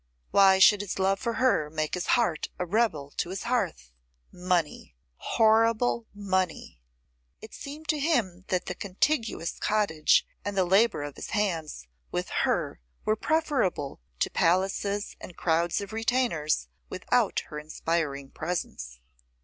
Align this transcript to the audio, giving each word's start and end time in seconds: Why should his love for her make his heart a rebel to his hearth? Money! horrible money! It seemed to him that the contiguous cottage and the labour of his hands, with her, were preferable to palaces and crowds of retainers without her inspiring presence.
Why 0.31 0.57
should 0.57 0.81
his 0.81 0.97
love 0.97 1.19
for 1.19 1.33
her 1.33 1.69
make 1.69 1.93
his 1.93 2.07
heart 2.17 2.49
a 2.57 2.65
rebel 2.65 3.11
to 3.17 3.29
his 3.29 3.43
hearth? 3.43 3.91
Money! 4.31 4.95
horrible 5.17 6.07
money! 6.15 6.81
It 7.39 7.53
seemed 7.53 7.87
to 7.89 7.99
him 7.99 8.43
that 8.47 8.65
the 8.65 8.73
contiguous 8.73 9.59
cottage 9.59 10.25
and 10.43 10.57
the 10.57 10.65
labour 10.65 11.03
of 11.03 11.17
his 11.17 11.29
hands, 11.29 11.85
with 12.11 12.29
her, 12.45 12.79
were 13.05 13.15
preferable 13.15 13.99
to 14.21 14.31
palaces 14.31 15.15
and 15.21 15.37
crowds 15.37 15.81
of 15.81 15.93
retainers 15.93 16.67
without 16.89 17.41
her 17.51 17.59
inspiring 17.59 18.31
presence. 18.31 19.01